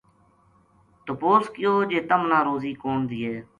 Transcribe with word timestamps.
تپوس 1.05 1.45
کیو 1.55 1.73
جی 1.89 1.99
تمنا 2.09 2.39
روزی 2.47 2.73
کون 2.81 2.99
دیے 3.09 3.33